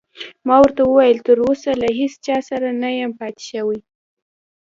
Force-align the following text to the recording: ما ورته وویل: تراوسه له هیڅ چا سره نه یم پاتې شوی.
ما 0.47 0.55
ورته 0.61 0.81
وویل: 0.85 1.17
تراوسه 1.25 1.71
له 1.81 1.87
هیڅ 1.99 2.13
چا 2.25 2.37
سره 2.49 2.67
نه 2.81 2.89
یم 2.99 3.11
پاتې 3.19 3.43
شوی. 3.51 3.79